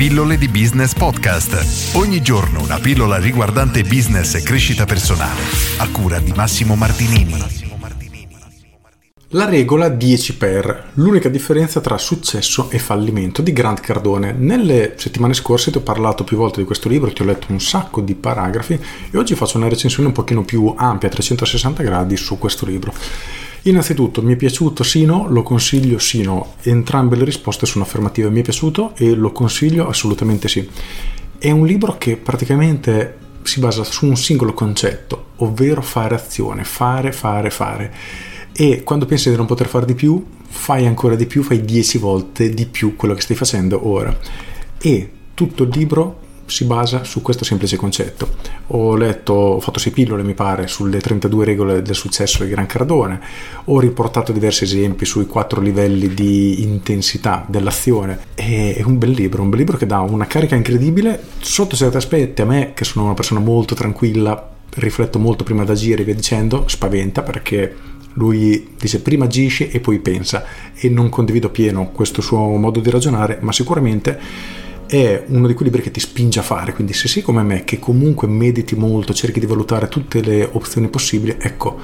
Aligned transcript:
Pillole 0.00 0.38
di 0.38 0.48
Business 0.48 0.94
Podcast. 0.94 1.94
Ogni 1.94 2.22
giorno 2.22 2.62
una 2.62 2.78
pillola 2.78 3.18
riguardante 3.18 3.82
business 3.82 4.34
e 4.34 4.42
crescita 4.42 4.86
personale. 4.86 5.42
A 5.76 5.90
cura 5.90 6.18
di 6.18 6.32
Massimo 6.34 6.74
Martinini. 6.74 7.34
La 9.32 9.44
regola 9.44 9.90
10 9.90 10.36
per, 10.38 10.92
l'unica 10.94 11.28
differenza 11.28 11.82
tra 11.82 11.98
successo 11.98 12.70
e 12.70 12.78
fallimento 12.78 13.42
di 13.42 13.52
Grant 13.52 13.80
Cardone. 13.80 14.32
Nelle 14.32 14.94
settimane 14.96 15.34
scorse 15.34 15.70
ti 15.70 15.76
ho 15.76 15.82
parlato 15.82 16.24
più 16.24 16.38
volte 16.38 16.60
di 16.60 16.66
questo 16.66 16.88
libro, 16.88 17.12
ti 17.12 17.20
ho 17.20 17.26
letto 17.26 17.48
un 17.50 17.60
sacco 17.60 18.00
di 18.00 18.14
paragrafi 18.14 18.80
e 19.10 19.18
oggi 19.18 19.34
faccio 19.34 19.58
una 19.58 19.68
recensione 19.68 20.08
un 20.08 20.14
pochino 20.14 20.44
più 20.44 20.72
ampia, 20.74 21.08
a 21.08 21.12
360 21.12 21.82
gradi, 21.82 22.16
su 22.16 22.38
questo 22.38 22.64
libro. 22.64 22.94
Innanzitutto 23.62 24.22
mi 24.22 24.32
è 24.32 24.36
piaciuto 24.36 24.82
sì 24.82 25.04
no, 25.04 25.28
lo 25.28 25.42
consiglio 25.42 25.98
sì 25.98 26.22
no, 26.22 26.54
entrambe 26.62 27.16
le 27.16 27.24
risposte 27.24 27.66
sono 27.66 27.84
affermative, 27.84 28.30
mi 28.30 28.40
è 28.40 28.42
piaciuto 28.42 28.94
e 28.96 29.14
lo 29.14 29.32
consiglio 29.32 29.86
assolutamente 29.86 30.48
sì. 30.48 30.66
È 31.38 31.50
un 31.50 31.66
libro 31.66 31.98
che 31.98 32.16
praticamente 32.16 33.18
si 33.42 33.60
basa 33.60 33.84
su 33.84 34.06
un 34.06 34.16
singolo 34.16 34.54
concetto, 34.54 35.32
ovvero 35.36 35.82
fare 35.82 36.14
azione, 36.14 36.64
fare, 36.64 37.12
fare, 37.12 37.50
fare. 37.50 37.94
E 38.52 38.82
quando 38.82 39.06
pensi 39.06 39.30
di 39.30 39.36
non 39.36 39.46
poter 39.46 39.66
fare 39.66 39.86
di 39.86 39.94
più, 39.94 40.24
fai 40.48 40.86
ancora 40.86 41.14
di 41.14 41.26
più, 41.26 41.42
fai 41.42 41.62
10 41.62 41.98
volte 41.98 42.50
di 42.50 42.66
più 42.66 42.96
quello 42.96 43.14
che 43.14 43.20
stai 43.20 43.36
facendo 43.36 43.86
ora. 43.88 44.16
E 44.78 45.10
tutto 45.34 45.64
il 45.64 45.70
libro 45.72 46.20
si 46.50 46.64
basa 46.64 47.04
su 47.04 47.22
questo 47.22 47.44
semplice 47.44 47.76
concetto. 47.76 48.28
Ho 48.68 48.96
letto, 48.96 49.32
ho 49.32 49.60
fatto 49.60 49.78
sei 49.78 49.92
pillole 49.92 50.22
mi 50.22 50.34
pare, 50.34 50.66
sulle 50.66 50.98
32 50.98 51.44
regole 51.44 51.82
del 51.82 51.94
successo 51.94 52.44
di 52.44 52.50
Gran 52.50 52.66
Cardone, 52.66 53.20
ho 53.64 53.80
riportato 53.80 54.32
diversi 54.32 54.64
esempi 54.64 55.04
sui 55.04 55.26
quattro 55.26 55.60
livelli 55.60 56.12
di 56.12 56.62
intensità 56.62 57.44
dell'azione. 57.48 58.18
È 58.34 58.82
un 58.84 58.98
bel 58.98 59.10
libro, 59.10 59.42
un 59.42 59.50
bel 59.50 59.60
libro 59.60 59.76
che 59.76 59.86
dà 59.86 60.00
una 60.00 60.26
carica 60.26 60.56
incredibile 60.56 61.22
sotto 61.38 61.76
certi 61.76 61.96
aspetti. 61.96 62.42
A 62.42 62.46
me, 62.46 62.72
che 62.74 62.84
sono 62.84 63.04
una 63.06 63.14
persona 63.14 63.40
molto 63.40 63.74
tranquilla, 63.74 64.50
rifletto 64.74 65.18
molto 65.18 65.44
prima 65.44 65.64
di 65.64 65.70
agire 65.70 66.02
e 66.02 66.04
via 66.04 66.14
dicendo, 66.14 66.64
spaventa 66.66 67.22
perché 67.22 67.88
lui 68.14 68.74
dice 68.78 69.00
prima 69.00 69.26
agisce 69.26 69.70
e 69.70 69.78
poi 69.78 70.00
pensa 70.00 70.44
e 70.74 70.88
non 70.88 71.08
condivido 71.08 71.48
pieno 71.50 71.90
questo 71.90 72.20
suo 72.20 72.38
modo 72.56 72.80
di 72.80 72.90
ragionare, 72.90 73.38
ma 73.40 73.52
sicuramente 73.52 74.18
è 74.90 75.22
uno 75.28 75.46
di 75.46 75.54
quei 75.54 75.66
libri 75.66 75.82
che 75.82 75.92
ti 75.92 76.00
spinge 76.00 76.40
a 76.40 76.42
fare, 76.42 76.72
quindi 76.72 76.94
se 76.94 77.06
sei 77.06 77.22
come 77.22 77.44
me 77.44 77.62
che 77.62 77.78
comunque 77.78 78.26
mediti 78.26 78.74
molto, 78.74 79.12
cerchi 79.12 79.38
di 79.38 79.46
valutare 79.46 79.86
tutte 79.86 80.20
le 80.20 80.48
opzioni 80.50 80.88
possibili, 80.88 81.36
ecco, 81.38 81.78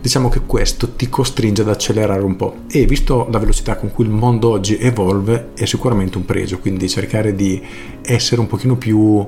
diciamo 0.00 0.28
che 0.28 0.42
questo 0.46 0.92
ti 0.92 1.08
costringe 1.08 1.62
ad 1.62 1.70
accelerare 1.70 2.22
un 2.22 2.36
po' 2.36 2.58
e 2.70 2.86
visto 2.86 3.26
la 3.32 3.38
velocità 3.38 3.74
con 3.74 3.90
cui 3.90 4.04
il 4.04 4.12
mondo 4.12 4.50
oggi 4.50 4.78
evolve 4.78 5.48
è 5.56 5.64
sicuramente 5.64 6.18
un 6.18 6.24
pregio, 6.24 6.60
quindi 6.60 6.88
cercare 6.88 7.34
di 7.34 7.60
essere 8.00 8.40
un 8.40 8.46
pochino 8.46 8.76
più 8.76 9.26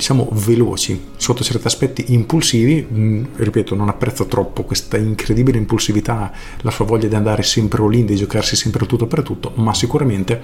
diciamo 0.00 0.30
veloci 0.32 1.08
sotto 1.16 1.44
certi 1.44 1.66
aspetti 1.66 2.14
impulsivi 2.14 2.88
mm, 2.90 3.24
ripeto 3.36 3.74
non 3.74 3.90
apprezzo 3.90 4.24
troppo 4.24 4.62
questa 4.62 4.96
incredibile 4.96 5.58
impulsività 5.58 6.32
la 6.62 6.70
sua 6.70 6.86
voglia 6.86 7.06
di 7.06 7.14
andare 7.14 7.42
sempre 7.42 7.82
all 7.82 8.02
di 8.02 8.16
giocarsi 8.16 8.56
sempre 8.56 8.86
tutto 8.86 9.06
per 9.06 9.20
tutto 9.22 9.52
ma 9.56 9.74
sicuramente 9.74 10.40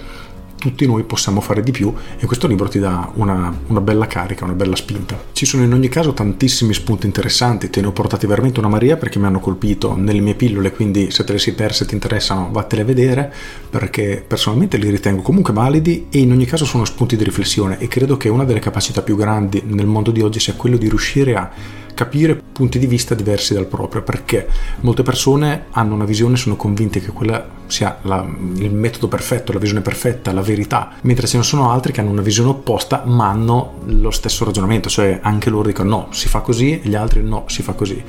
tutti 0.67 0.85
noi 0.85 1.05
possiamo 1.05 1.41
fare 1.41 1.63
di 1.63 1.71
più 1.71 1.95
e 2.19 2.27
questo 2.27 2.49
libro 2.49 2.67
ti 2.67 2.81
dà 2.81 3.09
una, 3.15 3.57
una, 3.69 3.81
bella 3.81 4.09
carica, 4.09 4.45
una 4.45 4.55
bella 4.55 4.75
spinta. 4.75 5.17
Ci 5.31 5.47
sono 5.47 5.63
in 5.63 5.73
ogni 5.73 5.89
caso 5.89 6.13
tantissimi 6.13 6.75
spunti 6.75 7.07
interessanti, 7.07 7.71
te 7.71 7.81
ne 7.81 7.87
ho 7.87 7.93
portati 7.93 8.27
veramente 8.27 8.59
una 8.59 8.69
Maria 8.69 8.97
perché 8.97 9.21
mi 9.21 9.27
hanno 9.27 9.39
colpito 9.39 9.95
nelle 9.97 10.21
mie 10.21 10.35
pillole, 10.35 10.73
quindi 10.73 11.13
se 11.13 11.23
te 11.23 11.33
le 11.33 11.39
sei 11.39 11.53
perse 11.53 11.85
e 11.85 11.87
ti 11.87 11.95
interessano 11.95 12.49
vattene 12.51 12.83
a 12.83 12.85
vedere 12.85 13.33
perché 13.71 14.25
personalmente 14.27 14.77
li 14.77 14.91
ritengo 14.91 15.23
comunque 15.23 15.53
validi 15.53 16.07
e 16.11 16.19
in 16.19 16.33
ogni 16.33 16.47
caso 16.47 16.65
sono 16.65 16.85
spunti 16.85 17.17
di 17.17 17.23
riflessione 17.23 17.79
e 17.79 17.87
credo 17.87 18.17
che 18.17 18.29
una 18.29 18.45
delle 18.45 18.59
capacità 18.59 19.03
più 19.03 19.17
grandi 19.17 19.63
nel 19.67 19.87
mondo 19.87 20.11
di 20.11 20.21
oggi 20.21 20.41
sia 20.41 20.55
quello 20.55 20.77
di 20.77 20.89
riuscire 20.89 21.37
a 21.37 21.51
capire 21.97 22.39
punti 22.53 22.79
di 22.79 22.87
vista 22.87 23.15
diversi 23.15 23.55
dal 23.55 23.65
proprio, 23.65 24.03
perché 24.03 24.47
molte 24.81 25.03
persone 25.03 25.65
hanno 25.71 25.95
una 25.95 26.05
visione, 26.05 26.37
sono 26.37 26.55
convinte 26.55 27.01
che 27.01 27.11
quella 27.11 27.49
sia 27.67 27.99
la, 28.03 28.25
il 28.57 28.71
metodo 28.71 29.09
perfetto, 29.09 29.53
la 29.53 29.59
visione 29.59 29.81
perfetta, 29.81 30.31
la 30.33 30.43
verità, 30.43 30.93
mentre 31.03 31.27
ce 31.27 31.39
ne 31.39 31.43
sono 31.43 31.71
altri 31.71 31.93
che 31.93 32.01
hanno 32.01 32.11
una 32.11 32.21
visione 32.21 32.51
opposta 32.51 33.03
ma 33.07 33.31
hanno 33.31 33.79
lo 33.87 34.11
stesso 34.11 34.45
ragionamento, 34.45 34.91
cioè 34.91 35.19
anche 35.23 35.49
loro 35.49 35.69
dicono 35.69 35.89
no, 35.89 36.09
si 36.11 36.29
fa 36.29 36.41
così 36.41 36.81
e 36.81 36.89
gli 36.89 36.95
altri 36.95 37.23
no, 37.23 37.45
si 37.49 37.63
fa 37.63 37.73
così. 37.73 38.05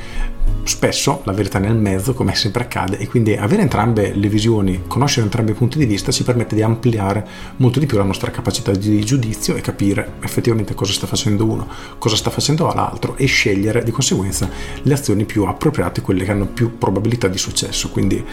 Spesso 0.63 1.21
la 1.23 1.31
verità 1.31 1.59
è 1.59 1.61
nel 1.61 1.77
mezzo, 1.77 2.13
come 2.13 2.35
sempre 2.35 2.63
accade, 2.63 2.97
e 2.97 3.07
quindi 3.07 3.35
avere 3.35 3.61
entrambe 3.61 4.13
le 4.13 4.27
visioni, 4.27 4.83
conoscere 4.85 5.25
entrambi 5.25 5.51
i 5.51 5.53
punti 5.53 5.77
di 5.77 5.85
vista 5.85 6.11
ci 6.11 6.23
permette 6.23 6.55
di 6.55 6.61
ampliare 6.61 7.25
molto 7.57 7.79
di 7.79 7.85
più 7.85 7.97
la 7.97 8.03
nostra 8.03 8.31
capacità 8.31 8.71
di 8.71 9.03
giudizio 9.03 9.55
e 9.55 9.61
capire 9.61 10.15
effettivamente 10.21 10.73
cosa 10.73 10.91
sta 10.91 11.07
facendo 11.07 11.45
uno, 11.45 11.67
cosa 11.97 12.17
sta 12.17 12.29
facendo 12.29 12.71
l'altro 12.73 13.15
e 13.15 13.25
scegliere 13.25 13.76
di 13.83 13.91
conseguenza 13.91 14.49
le 14.81 14.93
azioni 14.93 15.25
più 15.25 15.43
appropriate, 15.43 16.01
quelle 16.01 16.23
che 16.23 16.31
hanno 16.31 16.47
più 16.47 16.77
probabilità 16.77 17.27
di 17.27 17.37
successo. 17.37 17.89
Quindi 17.89 18.23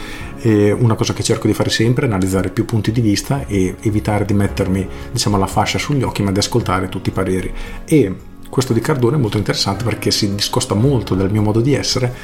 eh, 0.40 0.72
una 0.72 0.94
cosa 0.94 1.12
che 1.12 1.22
cerco 1.22 1.46
di 1.46 1.54
fare 1.54 1.70
sempre 1.70 2.06
è 2.06 2.08
analizzare 2.08 2.50
più 2.50 2.64
punti 2.64 2.92
di 2.92 3.00
vista 3.00 3.46
e 3.46 3.76
evitare 3.80 4.24
di 4.24 4.34
mettermi 4.34 4.86
diciamo 5.12 5.38
la 5.38 5.46
fascia 5.46 5.78
sugli 5.78 6.02
occhi 6.02 6.22
ma 6.22 6.32
di 6.32 6.38
ascoltare 6.38 6.88
tutti 6.88 7.08
i 7.08 7.12
pareri 7.12 7.52
e 7.84 8.14
questo 8.48 8.72
di 8.72 8.80
Cardone 8.80 9.16
è 9.16 9.18
molto 9.18 9.36
interessante 9.36 9.82
perché 9.82 10.10
si 10.10 10.32
discosta 10.34 10.74
molto 10.74 11.14
dal 11.14 11.30
mio 11.30 11.42
modo 11.42 11.60
di 11.60 11.74
essere 11.74 12.14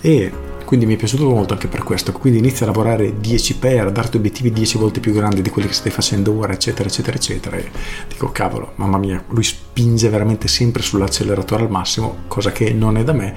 e 0.00 0.32
quindi 0.70 0.86
mi 0.86 0.94
è 0.94 0.98
piaciuto 0.98 1.28
molto 1.28 1.54
anche 1.54 1.66
per 1.66 1.82
questo. 1.82 2.12
Quindi 2.12 2.38
inizia 2.38 2.64
a 2.64 2.68
lavorare 2.68 3.18
10 3.18 3.56
per, 3.56 3.88
a 3.88 3.90
darti 3.90 4.18
obiettivi 4.18 4.52
10 4.52 4.78
volte 4.78 5.00
più 5.00 5.12
grandi 5.12 5.42
di 5.42 5.50
quelli 5.50 5.66
che 5.66 5.74
stai 5.74 5.90
facendo 5.90 6.32
ora, 6.32 6.52
eccetera, 6.52 6.88
eccetera, 6.88 7.16
eccetera. 7.16 7.56
E 7.56 7.70
dico, 8.06 8.30
cavolo, 8.30 8.74
mamma 8.76 8.96
mia, 8.96 9.20
lui 9.30 9.42
spinge 9.42 10.08
veramente 10.08 10.46
sempre 10.46 10.80
sull'acceleratore 10.80 11.64
al 11.64 11.70
massimo, 11.70 12.18
cosa 12.28 12.52
che 12.52 12.72
non 12.72 12.96
è 12.96 13.02
da 13.02 13.12
me 13.12 13.34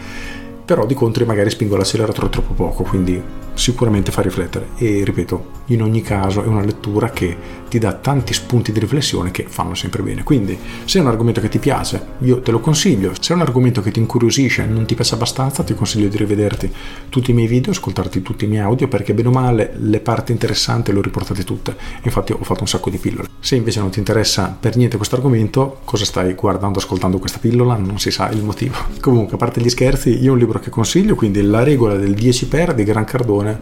però 0.65 0.85
di 0.85 0.93
contro 0.93 1.25
magari 1.25 1.49
spingo 1.49 1.75
l'acceleratore 1.75 2.29
troppo 2.29 2.53
poco, 2.53 2.83
quindi 2.83 3.21
sicuramente 3.53 4.11
fa 4.11 4.21
riflettere 4.21 4.69
e 4.77 5.03
ripeto, 5.03 5.61
in 5.67 5.81
ogni 5.81 6.01
caso 6.01 6.43
è 6.43 6.47
una 6.47 6.63
lettura 6.63 7.11
che 7.11 7.61
ti 7.69 7.79
dà 7.79 7.93
tanti 7.93 8.33
spunti 8.33 8.71
di 8.71 8.79
riflessione 8.79 9.31
che 9.31 9.45
fanno 9.47 9.73
sempre 9.73 10.03
bene. 10.03 10.23
Quindi 10.23 10.57
se 10.85 10.99
è 10.99 11.01
un 11.01 11.07
argomento 11.07 11.41
che 11.41 11.49
ti 11.49 11.59
piace, 11.59 12.05
io 12.19 12.39
te 12.41 12.51
lo 12.51 12.59
consiglio, 12.59 13.13
se 13.19 13.33
è 13.33 13.35
un 13.35 13.41
argomento 13.41 13.81
che 13.81 13.91
ti 13.91 13.99
incuriosisce 13.99 14.63
e 14.63 14.67
non 14.67 14.85
ti 14.85 14.93
piace 14.95 15.15
abbastanza, 15.15 15.63
ti 15.63 15.73
consiglio 15.73 16.07
di 16.07 16.17
rivederti 16.17 16.71
tutti 17.09 17.31
i 17.31 17.33
miei 17.33 17.47
video, 17.47 17.71
ascoltarti 17.71 18.21
tutti 18.21 18.45
i 18.45 18.47
miei 18.47 18.61
audio 18.61 18.87
perché 18.87 19.13
bene 19.13 19.29
o 19.29 19.31
male 19.31 19.73
le 19.77 19.99
parti 19.99 20.31
interessanti 20.31 20.91
le 20.91 20.99
ho 20.99 21.01
riportate 21.01 21.43
tutte. 21.43 21.75
Infatti 22.03 22.31
ho 22.31 22.43
fatto 22.43 22.61
un 22.61 22.67
sacco 22.67 22.89
di 22.89 22.97
pillole. 22.97 23.27
Se 23.39 23.55
invece 23.55 23.79
non 23.79 23.89
ti 23.89 23.99
interessa 23.99 24.55
per 24.59 24.75
niente 24.75 24.97
questo 24.97 25.15
argomento, 25.15 25.79
cosa 25.83 26.05
stai 26.05 26.33
guardando, 26.33 26.77
ascoltando 26.77 27.17
questa 27.17 27.39
pillola? 27.39 27.75
Non 27.75 27.99
si 27.99 28.11
sa 28.11 28.29
il 28.29 28.43
motivo. 28.43 28.75
Comunque, 29.01 29.35
a 29.35 29.37
parte 29.37 29.61
gli 29.61 29.69
scherzi, 29.69 30.21
io 30.21 30.33
un 30.33 30.37
libro 30.37 30.52
che 30.59 30.69
consiglio, 30.69 31.15
quindi 31.15 31.41
La 31.41 31.63
regola 31.63 31.95
del 31.95 32.13
10 32.13 32.47
per 32.47 32.73
di 32.73 32.83
Gran 32.83 33.05
Cardone, 33.05 33.59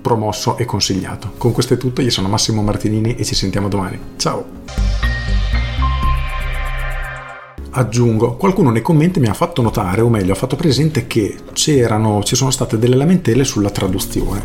promosso 0.00 0.56
e 0.58 0.64
consigliato. 0.64 1.32
Con 1.38 1.52
questo 1.52 1.74
è 1.74 1.76
tutto, 1.76 2.02
io 2.02 2.10
sono 2.10 2.28
Massimo 2.28 2.62
Martinini 2.62 3.14
e 3.16 3.24
ci 3.24 3.34
sentiamo 3.34 3.68
domani. 3.68 3.98
Ciao! 4.16 4.62
aggiungo, 7.76 8.36
qualcuno 8.36 8.70
nei 8.70 8.82
commenti 8.82 9.20
mi 9.20 9.28
ha 9.28 9.34
fatto 9.34 9.62
notare, 9.62 10.00
o 10.00 10.08
meglio, 10.08 10.32
ha 10.32 10.36
fatto 10.36 10.56
presente 10.56 11.06
che 11.06 11.36
c'erano, 11.52 12.22
ci 12.22 12.36
sono 12.36 12.50
state 12.50 12.78
delle 12.78 12.96
lamentele 12.96 13.44
sulla 13.44 13.70
traduzione. 13.70 14.42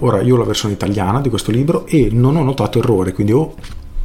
Ora, 0.00 0.20
io 0.20 0.34
ho 0.34 0.38
la 0.38 0.44
versione 0.44 0.74
italiana 0.74 1.20
di 1.20 1.28
questo 1.28 1.50
libro 1.50 1.86
e 1.86 2.08
non 2.12 2.36
ho 2.36 2.42
notato 2.42 2.78
errore, 2.78 3.12
quindi 3.12 3.32
ho 3.32 3.54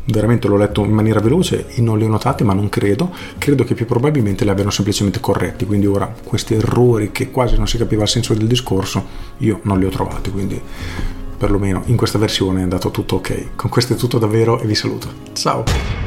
veramente 0.05 0.47
l'ho 0.47 0.57
letto 0.57 0.83
in 0.83 0.91
maniera 0.91 1.19
veloce 1.19 1.67
e 1.67 1.81
non 1.81 1.97
li 1.97 2.05
ho 2.05 2.09
notati, 2.09 2.43
ma 2.43 2.53
non 2.53 2.69
credo. 2.69 3.11
Credo 3.37 3.63
che 3.63 3.73
più 3.73 3.85
probabilmente 3.85 4.43
li 4.43 4.49
abbiano 4.49 4.69
semplicemente 4.69 5.19
corretti. 5.19 5.65
Quindi 5.65 5.85
ora 5.85 6.13
questi 6.23 6.55
errori 6.55 7.11
che 7.11 7.31
quasi 7.31 7.57
non 7.57 7.67
si 7.67 7.77
capiva 7.77 8.03
il 8.03 8.09
senso 8.09 8.33
del 8.33 8.47
discorso, 8.47 9.05
io 9.37 9.59
non 9.63 9.79
li 9.79 9.85
ho 9.85 9.89
trovati. 9.89 10.31
Quindi 10.31 10.61
perlomeno 11.37 11.83
in 11.85 11.97
questa 11.97 12.17
versione 12.17 12.59
è 12.59 12.63
andato 12.63 12.91
tutto 12.91 13.15
ok. 13.15 13.55
Con 13.55 13.69
questo 13.69 13.93
è 13.93 13.95
tutto 13.95 14.17
davvero 14.17 14.59
e 14.59 14.65
vi 14.65 14.75
saluto. 14.75 15.07
Ciao! 15.33 16.02